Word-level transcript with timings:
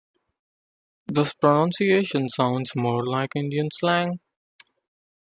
This 1.05 1.31
pronunciation 1.35 2.27
sounds 2.29 2.75
more 2.75 3.05
like 3.05 3.35
Indian 3.35 3.69
slang. 3.71 4.19